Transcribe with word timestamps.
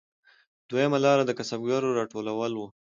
دویمه 0.69 0.99
لار 1.05 1.19
د 1.25 1.31
کسبګرو 1.37 1.95
راټولول 1.99 2.51
وو 2.55 2.67